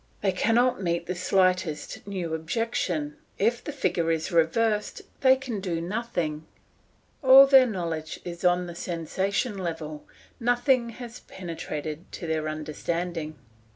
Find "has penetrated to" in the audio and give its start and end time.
10.89-12.25